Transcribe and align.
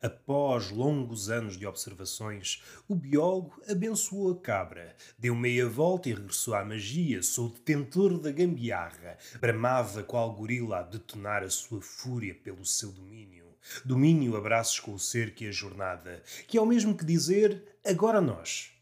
Após 0.00 0.70
longos 0.70 1.28
anos 1.28 1.58
de 1.58 1.66
observações, 1.66 2.62
o 2.86 2.94
biólogo 2.94 3.60
abençoou 3.68 4.30
a 4.30 4.40
cabra, 4.40 4.94
deu 5.18 5.34
meia 5.34 5.68
volta 5.68 6.08
e 6.08 6.14
regressou 6.14 6.54
à 6.54 6.64
magia. 6.64 7.20
Sou 7.20 7.48
detentor 7.48 8.16
da 8.20 8.30
gambiarra. 8.30 9.18
Bramava 9.40 10.04
qual 10.04 10.32
gorila 10.32 10.78
a 10.78 10.82
detonar 10.82 11.42
a 11.42 11.50
sua 11.50 11.82
fúria 11.82 12.32
pelo 12.32 12.64
seu 12.64 12.92
domínio. 12.92 13.46
Domínio 13.84 14.36
abraços 14.36 14.78
com 14.78 14.94
o 14.94 15.00
ser 15.00 15.34
que 15.34 15.48
a 15.48 15.50
jornada, 15.50 16.22
que 16.46 16.56
é 16.56 16.60
o 16.60 16.66
mesmo 16.66 16.96
que 16.96 17.04
dizer 17.04 17.60
agora 17.84 18.20
nós. 18.20 18.77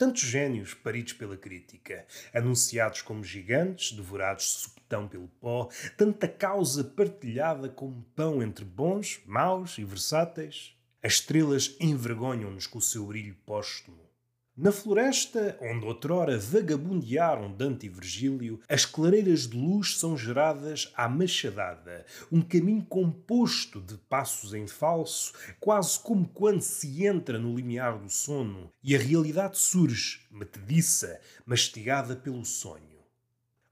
Tantos 0.00 0.22
gênios 0.22 0.72
paridos 0.72 1.12
pela 1.12 1.36
crítica, 1.36 2.06
anunciados 2.32 3.02
como 3.02 3.22
gigantes, 3.22 3.92
devorados 3.92 4.44
de 4.44 4.50
supetão 4.62 5.06
pelo 5.06 5.28
pó, 5.28 5.68
tanta 5.94 6.26
causa 6.26 6.82
partilhada 6.82 7.68
como 7.68 8.02
pão 8.16 8.42
entre 8.42 8.64
bons, 8.64 9.20
maus 9.26 9.76
e 9.76 9.84
versáteis. 9.84 10.74
As 11.02 11.12
estrelas 11.12 11.76
envergonham-nos 11.78 12.66
com 12.66 12.78
o 12.78 12.82
seu 12.82 13.04
brilho 13.04 13.36
póstumo. 13.44 14.09
Na 14.56 14.72
floresta, 14.72 15.56
onde 15.62 15.86
outrora 15.86 16.36
vagabundearam 16.36 17.54
Dante 17.54 17.86
e 17.86 17.88
Virgílio, 17.88 18.60
as 18.68 18.84
clareiras 18.84 19.46
de 19.46 19.56
luz 19.56 19.96
são 19.96 20.18
geradas 20.18 20.92
à 20.94 21.08
machadada, 21.08 22.04
um 22.32 22.42
caminho 22.42 22.84
composto 22.84 23.80
de 23.80 23.96
passos 23.96 24.52
em 24.52 24.66
falso, 24.66 25.32
quase 25.60 26.00
como 26.00 26.28
quando 26.28 26.62
se 26.62 27.06
entra 27.06 27.38
no 27.38 27.54
limiar 27.54 27.96
do 27.98 28.10
sono, 28.10 28.70
e 28.82 28.94
a 28.94 28.98
realidade 28.98 29.56
surge, 29.56 30.20
metediça, 30.30 31.20
mastigada 31.46 32.16
pelo 32.16 32.44
sonho. 32.44 32.90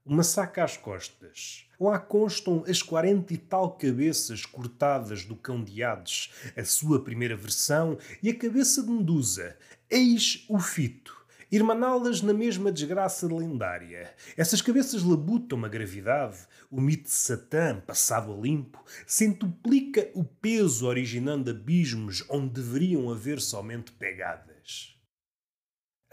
Uma 0.05 0.23
saca 0.23 0.63
às 0.63 0.75
costas. 0.75 1.65
Lá 1.79 1.99
constam 1.99 2.63
as 2.67 2.81
quarenta 2.81 3.33
e 3.33 3.37
tal 3.37 3.73
cabeças 3.73 4.43
cortadas 4.43 5.23
do 5.23 5.35
cão 5.35 5.63
de 5.63 5.83
Hades, 5.83 6.31
a 6.57 6.65
sua 6.65 7.03
primeira 7.03 7.37
versão, 7.37 7.97
e 8.23 8.29
a 8.29 8.35
cabeça 8.35 8.81
de 8.81 8.89
Medusa. 8.89 9.55
Eis 9.91 10.45
o 10.47 10.59
fito. 10.59 11.17
Irmaná-las 11.51 12.21
na 12.21 12.31
mesma 12.31 12.71
desgraça 12.71 13.25
lendária. 13.25 14.13
Essas 14.37 14.61
cabeças 14.61 15.01
labutam 15.01 15.65
a 15.65 15.67
gravidade, 15.67 16.37
o 16.69 16.79
mito 16.79 17.05
de 17.05 17.09
Satã, 17.09 17.79
passado 17.79 18.31
a 18.31 18.37
limpo, 18.37 18.85
centuplica 19.07 20.07
o 20.13 20.23
peso 20.23 20.85
originando 20.85 21.49
abismos 21.49 22.23
onde 22.29 22.61
deveriam 22.61 23.09
haver 23.09 23.41
somente 23.41 23.91
pegadas. 23.93 24.95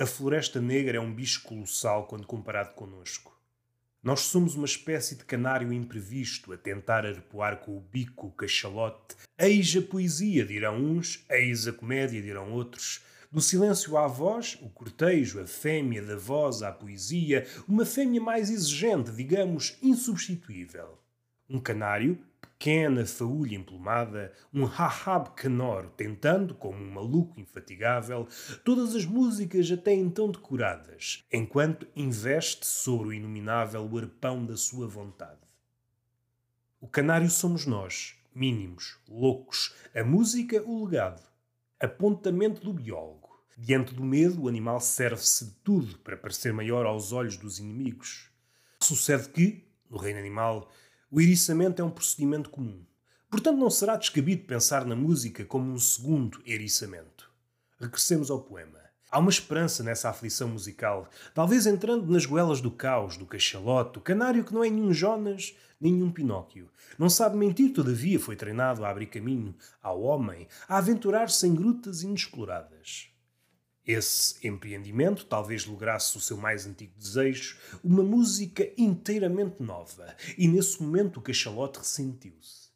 A 0.00 0.06
floresta 0.06 0.58
negra 0.58 0.96
é 0.96 1.00
um 1.00 1.14
bicho 1.14 1.42
colossal 1.42 2.06
quando 2.06 2.26
comparado 2.26 2.72
conosco. 2.72 3.38
Nós 4.02 4.20
somos 4.20 4.54
uma 4.54 4.64
espécie 4.64 5.16
de 5.16 5.24
canário 5.26 5.70
imprevisto 5.70 6.50
a 6.50 6.56
tentar 6.56 7.04
arpoar 7.04 7.58
com 7.58 7.76
o 7.76 7.80
bico 7.80 8.28
o 8.28 8.32
cachalote. 8.32 9.16
Eis 9.38 9.76
a 9.76 9.82
poesia, 9.82 10.46
dirão 10.46 10.82
uns, 10.82 11.26
eis 11.28 11.68
a 11.68 11.74
comédia, 11.74 12.22
dirão 12.22 12.52
outros. 12.52 13.04
Do 13.30 13.40
silêncio 13.40 13.96
à 13.96 14.06
voz, 14.06 14.58
o 14.62 14.68
cortejo, 14.68 15.40
a 15.40 15.46
fêmea 15.46 16.02
da 16.02 16.16
voz 16.16 16.62
à 16.62 16.72
poesia, 16.72 17.46
uma 17.68 17.84
fêmea 17.84 18.20
mais 18.20 18.50
exigente, 18.50 19.10
digamos, 19.10 19.76
insubstituível. 19.82 20.98
Um 21.48 21.60
canário 21.60 22.18
pequena 22.58 23.04
faúlha 23.04 23.54
emplumada, 23.54 24.32
um 24.52 24.64
rahab 24.64 25.30
canoro, 25.36 25.90
tentando, 25.96 26.54
como 26.54 26.78
um 26.78 26.90
maluco 26.90 27.38
infatigável, 27.38 28.26
todas 28.64 28.94
as 28.94 29.04
músicas 29.04 29.70
até 29.70 29.92
então 29.92 30.30
decoradas, 30.30 31.24
enquanto 31.32 31.86
investe 31.94 32.66
sobre 32.66 33.08
o 33.08 33.12
inominável 33.12 33.86
o 33.86 33.98
arpão 33.98 34.44
da 34.44 34.56
sua 34.56 34.86
vontade. 34.86 35.40
O 36.80 36.88
canário 36.88 37.28
somos 37.30 37.66
nós, 37.66 38.14
mínimos, 38.34 38.98
loucos, 39.08 39.74
a 39.94 40.02
música 40.02 40.62
o 40.62 40.84
legado, 40.84 41.22
apontamento 41.78 42.62
do 42.62 42.72
biólogo. 42.72 43.28
Diante 43.56 43.94
do 43.94 44.04
medo, 44.04 44.42
o 44.42 44.48
animal 44.48 44.80
serve-se 44.80 45.44
de 45.46 45.50
tudo 45.62 45.98
para 45.98 46.16
parecer 46.16 46.52
maior 46.52 46.86
aos 46.86 47.12
olhos 47.12 47.36
dos 47.36 47.58
inimigos. 47.58 48.30
Sucede 48.82 49.28
que, 49.28 49.66
no 49.90 49.98
reino 49.98 50.18
animal, 50.18 50.70
o 51.10 51.20
eriçamento 51.20 51.80
é 51.80 51.84
um 51.84 51.90
procedimento 51.90 52.50
comum. 52.50 52.84
Portanto, 53.30 53.58
não 53.58 53.70
será 53.70 53.96
descabido 53.96 54.44
pensar 54.44 54.84
na 54.84 54.96
música 54.96 55.44
como 55.44 55.72
um 55.72 55.78
segundo 55.78 56.42
eriçamento. 56.46 57.30
Regressemos 57.78 58.30
ao 58.30 58.42
poema. 58.42 58.85
Há 59.08 59.20
uma 59.20 59.30
esperança 59.30 59.84
nessa 59.84 60.10
aflição 60.10 60.48
musical, 60.48 61.08
talvez 61.32 61.64
entrando 61.64 62.10
nas 62.10 62.26
goelas 62.26 62.60
do 62.60 62.72
caos, 62.72 63.16
do 63.16 63.24
cachalote, 63.24 63.98
o 63.98 64.02
canário 64.02 64.44
que 64.44 64.52
não 64.52 64.64
é 64.64 64.68
nenhum 64.68 64.92
Jonas, 64.92 65.54
nenhum 65.80 66.10
Pinóquio. 66.10 66.68
Não 66.98 67.08
sabe 67.08 67.36
mentir, 67.36 67.72
todavia 67.72 68.18
foi 68.18 68.34
treinado 68.34 68.84
a 68.84 68.90
abrir 68.90 69.06
caminho 69.06 69.54
ao 69.80 70.02
homem, 70.02 70.48
a 70.68 70.78
aventurar-se 70.78 71.46
em 71.46 71.54
grutas 71.54 72.02
inexploradas. 72.02 73.08
Esse 73.86 74.44
empreendimento 74.46 75.24
talvez 75.24 75.64
lograsse 75.64 76.16
o 76.16 76.20
seu 76.20 76.36
mais 76.36 76.66
antigo 76.66 76.92
desejo, 76.98 77.56
uma 77.84 78.02
música 78.02 78.68
inteiramente 78.76 79.62
nova, 79.62 80.16
e 80.36 80.48
nesse 80.48 80.82
momento 80.82 81.18
o 81.18 81.22
cachalote 81.22 81.78
ressentiu-se. 81.78 82.70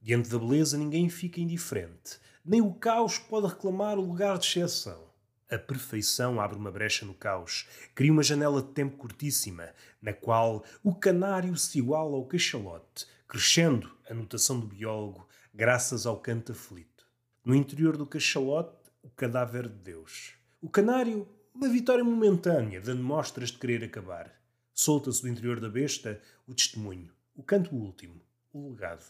Diante 0.00 0.30
da 0.30 0.38
beleza 0.38 0.78
ninguém 0.78 1.10
fica 1.10 1.42
indiferente, 1.42 2.18
nem 2.42 2.62
o 2.62 2.72
caos 2.72 3.18
pode 3.18 3.48
reclamar 3.48 3.98
o 3.98 4.06
lugar 4.06 4.38
de 4.38 4.46
exceção. 4.46 5.12
A 5.54 5.58
perfeição 5.58 6.40
abre 6.40 6.58
uma 6.58 6.72
brecha 6.72 7.06
no 7.06 7.14
caos, 7.14 7.68
cria 7.94 8.10
uma 8.10 8.24
janela 8.24 8.60
de 8.60 8.72
tempo 8.72 8.96
curtíssima, 8.96 9.68
na 10.02 10.12
qual 10.12 10.64
o 10.82 10.92
canário 10.92 11.56
se 11.56 11.78
iguala 11.78 12.16
ao 12.16 12.26
cachalote, 12.26 13.06
crescendo 13.28 13.96
a 14.10 14.14
notação 14.14 14.58
do 14.58 14.66
biólogo, 14.66 15.28
graças 15.54 16.06
ao 16.06 16.18
canto 16.18 16.50
aflito. 16.50 17.06
No 17.44 17.54
interior 17.54 17.96
do 17.96 18.04
cachalote, 18.04 18.76
o 19.00 19.08
cadáver 19.10 19.68
de 19.68 19.76
Deus. 19.76 20.32
O 20.60 20.68
canário, 20.68 21.28
uma 21.54 21.68
vitória 21.68 22.02
momentânea, 22.02 22.80
dando 22.80 23.04
mostras 23.04 23.50
de 23.50 23.58
querer 23.58 23.84
acabar. 23.84 24.34
Solta-se 24.72 25.22
do 25.22 25.28
interior 25.28 25.60
da 25.60 25.68
besta 25.68 26.20
o 26.48 26.52
testemunho, 26.52 27.12
o 27.32 27.44
canto 27.44 27.72
último, 27.76 28.20
o 28.52 28.70
legado. 28.70 29.04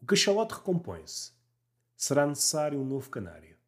O 0.00 0.06
cachalote 0.06 0.54
recompõe-se. 0.54 1.32
Será 1.96 2.24
necessário 2.24 2.78
um 2.78 2.84
novo 2.84 3.10
canário. 3.10 3.58